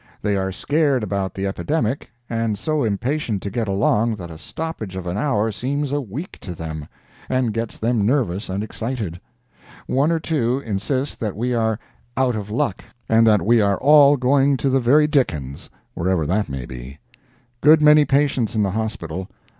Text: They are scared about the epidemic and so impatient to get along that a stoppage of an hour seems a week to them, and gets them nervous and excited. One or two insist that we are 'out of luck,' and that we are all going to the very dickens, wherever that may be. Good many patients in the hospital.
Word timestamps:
They 0.23 0.35
are 0.35 0.51
scared 0.51 1.03
about 1.03 1.35
the 1.35 1.45
epidemic 1.45 2.11
and 2.27 2.57
so 2.57 2.83
impatient 2.83 3.43
to 3.43 3.51
get 3.51 3.67
along 3.67 4.15
that 4.15 4.31
a 4.31 4.39
stoppage 4.39 4.95
of 4.95 5.05
an 5.05 5.15
hour 5.15 5.51
seems 5.51 5.91
a 5.91 6.01
week 6.01 6.39
to 6.39 6.55
them, 6.55 6.87
and 7.29 7.53
gets 7.53 7.77
them 7.77 8.03
nervous 8.03 8.49
and 8.49 8.63
excited. 8.63 9.21
One 9.85 10.11
or 10.11 10.19
two 10.19 10.57
insist 10.65 11.19
that 11.19 11.35
we 11.35 11.53
are 11.53 11.77
'out 12.17 12.33
of 12.35 12.49
luck,' 12.49 12.83
and 13.07 13.27
that 13.27 13.45
we 13.45 13.61
are 13.61 13.77
all 13.77 14.17
going 14.17 14.57
to 14.57 14.71
the 14.71 14.79
very 14.79 15.05
dickens, 15.05 15.69
wherever 15.93 16.25
that 16.25 16.49
may 16.49 16.65
be. 16.65 16.97
Good 17.61 17.79
many 17.79 18.03
patients 18.03 18.55
in 18.55 18.63
the 18.63 18.71
hospital. 18.71 19.29